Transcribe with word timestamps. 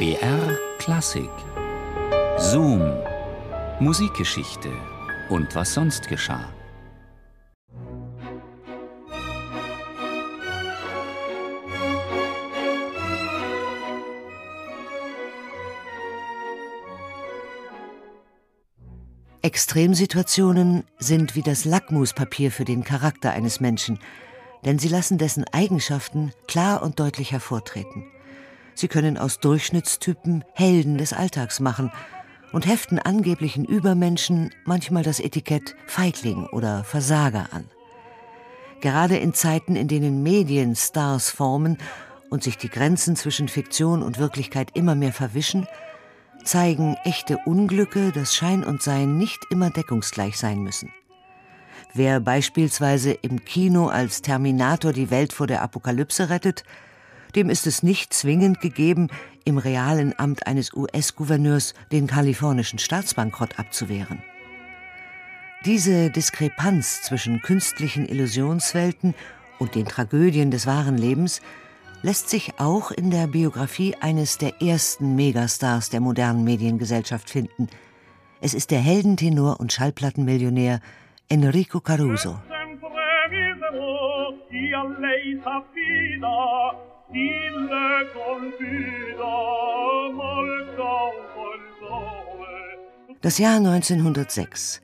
BR 0.00 0.58
Klassik 0.78 1.28
Zoom 2.38 2.80
Musikgeschichte 3.80 4.70
und 5.28 5.54
was 5.54 5.74
sonst 5.74 6.08
geschah. 6.08 6.48
Extremsituationen 19.42 20.84
sind 20.98 21.36
wie 21.36 21.42
das 21.42 21.66
Lackmuspapier 21.66 22.50
für 22.50 22.64
den 22.64 22.84
Charakter 22.84 23.32
eines 23.32 23.60
Menschen, 23.60 23.98
denn 24.64 24.78
sie 24.78 24.88
lassen 24.88 25.18
dessen 25.18 25.44
Eigenschaften 25.52 26.32
klar 26.48 26.82
und 26.82 26.98
deutlich 26.98 27.32
hervortreten. 27.32 28.10
Sie 28.80 28.88
können 28.88 29.18
aus 29.18 29.40
Durchschnittstypen 29.40 30.42
Helden 30.54 30.96
des 30.96 31.12
Alltags 31.12 31.60
machen 31.60 31.92
und 32.50 32.66
heften 32.66 32.98
angeblichen 32.98 33.66
Übermenschen 33.66 34.54
manchmal 34.64 35.02
das 35.02 35.20
Etikett 35.20 35.76
Feigling 35.86 36.46
oder 36.46 36.82
Versager 36.84 37.48
an. 37.52 37.66
Gerade 38.80 39.18
in 39.18 39.34
Zeiten, 39.34 39.76
in 39.76 39.86
denen 39.86 40.22
Medien 40.22 40.74
Stars 40.76 41.28
formen 41.28 41.76
und 42.30 42.42
sich 42.42 42.56
die 42.56 42.70
Grenzen 42.70 43.16
zwischen 43.16 43.48
Fiktion 43.48 44.02
und 44.02 44.18
Wirklichkeit 44.18 44.70
immer 44.72 44.94
mehr 44.94 45.12
verwischen, 45.12 45.66
zeigen 46.42 46.96
echte 47.04 47.36
Unglücke, 47.44 48.12
dass 48.12 48.34
Schein 48.34 48.64
und 48.64 48.80
Sein 48.80 49.18
nicht 49.18 49.40
immer 49.50 49.68
deckungsgleich 49.68 50.38
sein 50.38 50.62
müssen. 50.62 50.90
Wer 51.92 52.18
beispielsweise 52.18 53.12
im 53.12 53.44
Kino 53.44 53.88
als 53.88 54.22
Terminator 54.22 54.94
die 54.94 55.10
Welt 55.10 55.34
vor 55.34 55.46
der 55.46 55.60
Apokalypse 55.60 56.30
rettet, 56.30 56.64
dem 57.30 57.50
ist 57.50 57.66
es 57.66 57.82
nicht 57.82 58.12
zwingend 58.12 58.60
gegeben, 58.60 59.08
im 59.44 59.58
realen 59.58 60.18
Amt 60.18 60.46
eines 60.46 60.72
US-Gouverneurs 60.74 61.74
den 61.92 62.06
kalifornischen 62.06 62.78
Staatsbankrott 62.78 63.58
abzuwehren. 63.58 64.22
Diese 65.64 66.10
Diskrepanz 66.10 67.02
zwischen 67.02 67.42
künstlichen 67.42 68.06
Illusionswelten 68.08 69.14
und 69.58 69.74
den 69.74 69.84
Tragödien 69.84 70.50
des 70.50 70.66
wahren 70.66 70.96
Lebens 70.96 71.42
lässt 72.02 72.30
sich 72.30 72.58
auch 72.58 72.90
in 72.90 73.10
der 73.10 73.26
Biografie 73.26 73.94
eines 74.00 74.38
der 74.38 74.62
ersten 74.62 75.16
Megastars 75.16 75.90
der 75.90 76.00
modernen 76.00 76.44
Mediengesellschaft 76.44 77.28
finden. 77.28 77.68
Es 78.40 78.54
ist 78.54 78.70
der 78.70 78.80
Heldentenor 78.80 79.60
und 79.60 79.72
Schallplattenmillionär 79.72 80.80
Enrico 81.28 81.80
Caruso. 81.80 82.36
Das 93.22 93.38
Jahr 93.38 93.56
1906. 93.56 94.80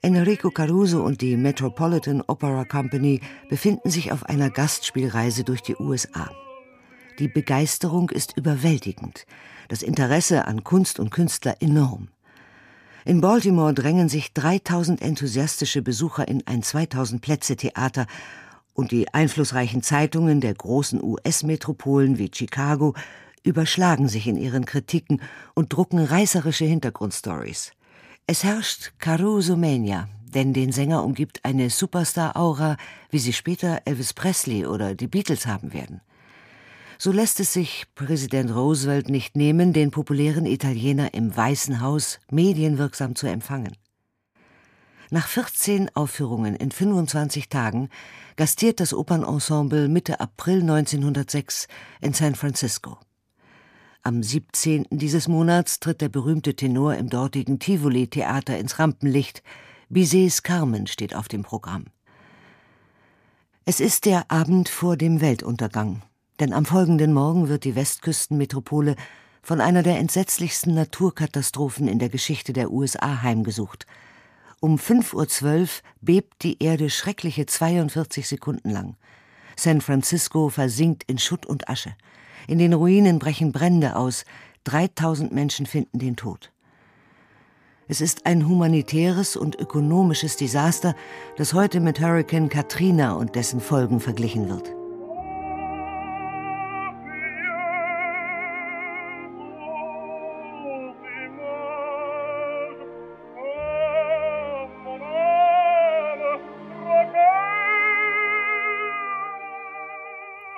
Enrico 0.00 0.50
Caruso 0.50 1.02
und 1.02 1.20
die 1.20 1.36
Metropolitan 1.36 2.22
Opera 2.26 2.64
Company 2.64 3.20
befinden 3.50 3.90
sich 3.90 4.10
auf 4.10 4.24
einer 4.24 4.48
Gastspielreise 4.48 5.44
durch 5.44 5.60
die 5.60 5.76
USA. 5.76 6.30
Die 7.18 7.28
Begeisterung 7.28 8.08
ist 8.08 8.36
überwältigend, 8.38 9.26
das 9.68 9.82
Interesse 9.82 10.46
an 10.46 10.64
Kunst 10.64 10.98
und 10.98 11.10
Künstler 11.10 11.56
enorm. 11.60 12.08
In 13.04 13.20
Baltimore 13.20 13.74
drängen 13.74 14.08
sich 14.08 14.32
3000 14.32 15.02
enthusiastische 15.02 15.82
Besucher 15.82 16.26
in 16.26 16.46
ein 16.46 16.62
2000 16.62 17.20
Plätze 17.20 17.56
Theater 17.56 18.06
und 18.74 18.90
die 18.90 19.12
einflussreichen 19.12 19.82
Zeitungen 19.82 20.40
der 20.40 20.54
großen 20.54 21.02
US-Metropolen 21.02 22.18
wie 22.18 22.30
Chicago 22.34 22.94
überschlagen 23.42 24.08
sich 24.08 24.26
in 24.26 24.36
ihren 24.36 24.66
Kritiken 24.66 25.20
und 25.54 25.72
drucken 25.72 25.98
reißerische 25.98 26.64
Hintergrundstories. 26.64 27.72
Es 28.26 28.44
herrscht 28.44 28.92
Caruso 28.98 29.56
Mania, 29.56 30.08
denn 30.22 30.52
den 30.52 30.72
Sänger 30.72 31.04
umgibt 31.04 31.44
eine 31.44 31.70
Superstar-Aura, 31.70 32.76
wie 33.10 33.18
sie 33.18 33.32
später 33.32 33.82
Elvis 33.84 34.12
Presley 34.12 34.66
oder 34.66 34.94
die 34.94 35.08
Beatles 35.08 35.46
haben 35.46 35.72
werden. 35.72 36.00
So 36.98 37.12
lässt 37.12 37.40
es 37.40 37.54
sich 37.54 37.86
Präsident 37.94 38.54
Roosevelt 38.54 39.08
nicht 39.08 39.34
nehmen, 39.34 39.72
den 39.72 39.90
populären 39.90 40.44
Italiener 40.44 41.14
im 41.14 41.34
Weißen 41.34 41.80
Haus 41.80 42.20
medienwirksam 42.30 43.14
zu 43.14 43.26
empfangen. 43.26 43.72
Nach 45.12 45.26
14 45.26 45.90
Aufführungen 45.96 46.54
in 46.54 46.70
25 46.70 47.48
Tagen 47.48 47.88
gastiert 48.36 48.78
das 48.78 48.94
Opernensemble 48.94 49.88
Mitte 49.88 50.20
April 50.20 50.60
1906 50.60 51.66
in 52.00 52.12
San 52.12 52.36
Francisco. 52.36 52.96
Am 54.04 54.22
17. 54.22 54.86
dieses 54.88 55.26
Monats 55.26 55.80
tritt 55.80 56.00
der 56.00 56.10
berühmte 56.10 56.54
Tenor 56.54 56.94
im 56.94 57.10
dortigen 57.10 57.58
Tivoli-Theater 57.58 58.56
ins 58.56 58.78
Rampenlicht. 58.78 59.42
Bizets 59.88 60.44
Carmen 60.44 60.86
steht 60.86 61.16
auf 61.16 61.26
dem 61.26 61.42
Programm. 61.42 61.86
Es 63.64 63.80
ist 63.80 64.04
der 64.04 64.30
Abend 64.30 64.68
vor 64.68 64.96
dem 64.96 65.20
Weltuntergang, 65.20 66.02
denn 66.38 66.52
am 66.52 66.64
folgenden 66.64 67.12
Morgen 67.12 67.48
wird 67.48 67.64
die 67.64 67.74
Westküstenmetropole 67.74 68.94
von 69.42 69.60
einer 69.60 69.82
der 69.82 69.98
entsetzlichsten 69.98 70.72
Naturkatastrophen 70.74 71.88
in 71.88 71.98
der 71.98 72.10
Geschichte 72.10 72.52
der 72.52 72.70
USA 72.70 73.22
heimgesucht. 73.22 73.86
Um 74.60 74.76
5.12 74.76 75.60
Uhr 75.60 75.68
bebt 76.02 76.42
die 76.42 76.62
Erde 76.62 76.90
schreckliche 76.90 77.46
42 77.46 78.28
Sekunden 78.28 78.68
lang. 78.68 78.96
San 79.56 79.80
Francisco 79.80 80.50
versinkt 80.50 81.02
in 81.06 81.18
Schutt 81.18 81.46
und 81.46 81.70
Asche. 81.70 81.94
In 82.46 82.58
den 82.58 82.74
Ruinen 82.74 83.18
brechen 83.18 83.52
Brände 83.52 83.96
aus, 83.96 84.26
3000 84.64 85.32
Menschen 85.32 85.64
finden 85.64 85.98
den 85.98 86.16
Tod. 86.16 86.52
Es 87.88 88.02
ist 88.02 88.26
ein 88.26 88.46
humanitäres 88.46 89.34
und 89.34 89.58
ökonomisches 89.58 90.36
Desaster, 90.36 90.94
das 91.36 91.54
heute 91.54 91.80
mit 91.80 91.98
Hurricane 91.98 92.50
Katrina 92.50 93.14
und 93.14 93.34
dessen 93.36 93.60
Folgen 93.60 93.98
verglichen 93.98 94.48
wird. 94.48 94.79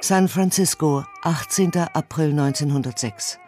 San 0.05 0.27
Francisco, 0.27 1.05
18. 1.23 1.77
April 1.93 2.31
1906. 2.31 3.39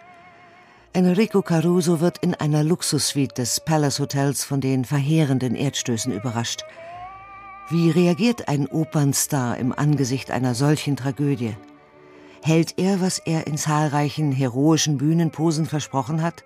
Enrico 0.93 1.43
Caruso 1.43 1.99
wird 1.99 2.19
in 2.19 2.33
einer 2.37 2.63
Luxussuite 2.63 3.35
des 3.35 3.59
Palace 3.59 3.99
Hotels 3.99 4.45
von 4.45 4.61
den 4.61 4.85
verheerenden 4.85 5.57
Erdstößen 5.57 6.13
überrascht. 6.13 6.63
Wie 7.71 7.91
reagiert 7.91 8.47
ein 8.47 8.69
Opernstar 8.69 9.59
im 9.59 9.73
Angesicht 9.73 10.31
einer 10.31 10.55
solchen 10.55 10.95
Tragödie? 10.95 11.57
Hält 12.41 12.75
er, 12.77 13.01
was 13.01 13.19
er 13.19 13.49
in 13.49 13.59
zahlreichen 13.59 14.31
heroischen 14.31 14.97
Bühnenposen 14.97 15.67
versprochen 15.67 16.23
hat? 16.23 16.45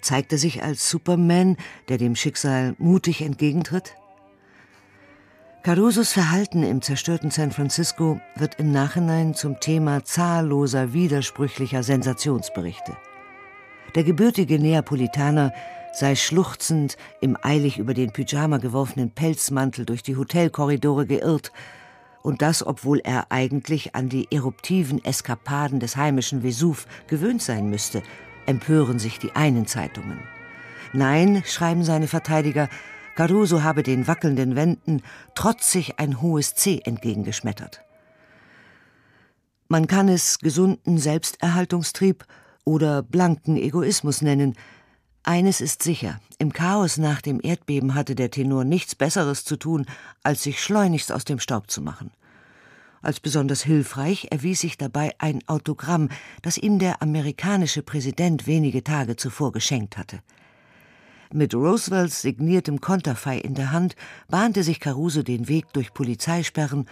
Zeigt 0.00 0.30
er 0.30 0.38
sich 0.38 0.62
als 0.62 0.88
Superman, 0.88 1.56
der 1.88 1.98
dem 1.98 2.14
Schicksal 2.14 2.76
mutig 2.78 3.20
entgegentritt? 3.20 3.96
Carusos 5.64 6.12
Verhalten 6.12 6.62
im 6.62 6.82
zerstörten 6.82 7.30
San 7.30 7.50
Francisco 7.50 8.20
wird 8.36 8.56
im 8.56 8.70
Nachhinein 8.70 9.32
zum 9.32 9.60
Thema 9.60 10.04
zahlloser 10.04 10.92
widersprüchlicher 10.92 11.82
Sensationsberichte. 11.82 12.94
Der 13.94 14.04
gebürtige 14.04 14.58
Neapolitaner 14.58 15.54
sei 15.94 16.16
schluchzend 16.16 16.98
im 17.22 17.38
eilig 17.40 17.78
über 17.78 17.94
den 17.94 18.12
Pyjama 18.12 18.58
geworfenen 18.58 19.12
Pelzmantel 19.12 19.86
durch 19.86 20.02
die 20.02 20.16
Hotelkorridore 20.16 21.06
geirrt, 21.06 21.50
und 22.20 22.42
das, 22.42 22.66
obwohl 22.66 23.00
er 23.02 23.32
eigentlich 23.32 23.94
an 23.94 24.10
die 24.10 24.30
eruptiven 24.30 25.02
Eskapaden 25.02 25.80
des 25.80 25.96
heimischen 25.96 26.42
Vesuv 26.42 26.86
gewöhnt 27.06 27.40
sein 27.40 27.70
müsste, 27.70 28.02
empören 28.44 28.98
sich 28.98 29.18
die 29.18 29.34
einen 29.34 29.66
Zeitungen. 29.66 30.20
Nein, 30.92 31.42
schreiben 31.46 31.84
seine 31.84 32.06
Verteidiger, 32.06 32.68
Caruso 33.14 33.62
habe 33.62 33.82
den 33.82 34.06
wackelnden 34.06 34.56
Wänden 34.56 35.02
trotzig 35.34 35.98
ein 35.98 36.20
hohes 36.20 36.54
C 36.54 36.80
entgegengeschmettert. 36.84 37.80
Man 39.68 39.86
kann 39.86 40.08
es 40.08 40.38
gesunden 40.40 40.98
Selbsterhaltungstrieb 40.98 42.24
oder 42.64 43.02
blanken 43.02 43.56
Egoismus 43.56 44.20
nennen. 44.20 44.54
Eines 45.22 45.60
ist 45.60 45.82
sicher, 45.82 46.20
im 46.38 46.52
Chaos 46.52 46.98
nach 46.98 47.22
dem 47.22 47.40
Erdbeben 47.42 47.94
hatte 47.94 48.14
der 48.14 48.30
Tenor 48.30 48.64
nichts 48.64 48.94
Besseres 48.94 49.44
zu 49.44 49.56
tun, 49.56 49.86
als 50.22 50.42
sich 50.42 50.62
schleunigst 50.62 51.12
aus 51.12 51.24
dem 51.24 51.38
Staub 51.38 51.70
zu 51.70 51.80
machen. 51.80 52.10
Als 53.00 53.20
besonders 53.20 53.62
hilfreich 53.62 54.28
erwies 54.30 54.60
sich 54.60 54.78
dabei 54.78 55.12
ein 55.18 55.46
Autogramm, 55.46 56.08
das 56.42 56.56
ihm 56.56 56.78
der 56.78 57.02
amerikanische 57.02 57.82
Präsident 57.82 58.46
wenige 58.46 58.82
Tage 58.82 59.16
zuvor 59.16 59.52
geschenkt 59.52 59.96
hatte. 59.98 60.20
Mit 61.36 61.52
Roosevelts 61.52 62.22
signiertem 62.22 62.80
Konterfei 62.80 63.38
in 63.38 63.54
der 63.54 63.72
Hand 63.72 63.96
bahnte 64.28 64.62
sich 64.62 64.78
Caruso 64.78 65.24
den 65.24 65.48
Weg 65.48 65.64
durch 65.72 65.92
Polizeisperren 65.92 66.88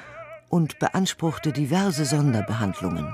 und 0.49 0.81
beanspruchte 0.81 1.53
diverse 1.53 2.05
Sonderbehandlungen. 2.05 3.07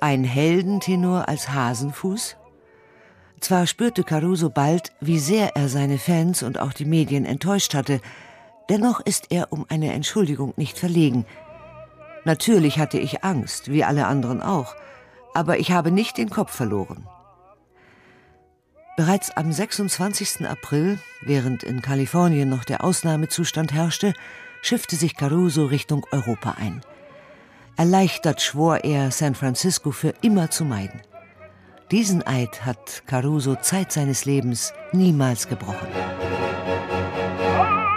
Ein 0.00 0.22
Heldentenor 0.22 1.26
als 1.26 1.48
Hasenfuß? 1.48 2.36
Zwar 3.40 3.66
spürte 3.66 4.02
Caruso 4.02 4.50
bald, 4.50 4.92
wie 5.00 5.18
sehr 5.18 5.54
er 5.54 5.68
seine 5.68 5.98
Fans 5.98 6.42
und 6.42 6.58
auch 6.58 6.72
die 6.72 6.84
Medien 6.84 7.24
enttäuscht 7.24 7.74
hatte, 7.74 8.00
dennoch 8.68 9.00
ist 9.00 9.26
er 9.30 9.52
um 9.52 9.64
eine 9.68 9.92
Entschuldigung 9.92 10.54
nicht 10.56 10.78
verlegen. 10.78 11.24
Natürlich 12.24 12.78
hatte 12.78 12.98
ich 12.98 13.24
Angst, 13.24 13.70
wie 13.70 13.84
alle 13.84 14.06
anderen 14.06 14.42
auch, 14.42 14.74
aber 15.34 15.58
ich 15.58 15.70
habe 15.70 15.92
nicht 15.92 16.18
den 16.18 16.30
Kopf 16.30 16.52
verloren. 16.52 17.06
Bereits 18.96 19.30
am 19.30 19.52
26. 19.52 20.44
April, 20.48 20.98
während 21.20 21.62
in 21.62 21.80
Kalifornien 21.80 22.48
noch 22.48 22.64
der 22.64 22.82
Ausnahmezustand 22.82 23.72
herrschte, 23.72 24.12
schiffte 24.60 24.96
sich 24.96 25.16
Caruso 25.16 25.66
Richtung 25.66 26.04
Europa 26.10 26.56
ein. 26.58 26.80
Erleichtert 27.76 28.42
schwor 28.42 28.82
er, 28.82 29.12
San 29.12 29.36
Francisco 29.36 29.92
für 29.92 30.12
immer 30.20 30.50
zu 30.50 30.64
meiden. 30.64 31.00
Diesen 31.90 32.26
Eid 32.26 32.66
hat 32.66 33.02
Caruso 33.06 33.54
Zeit 33.56 33.92
seines 33.92 34.26
Lebens 34.26 34.74
niemals 34.92 35.48
gebrochen. 35.48 35.88
Ah! 37.56 37.87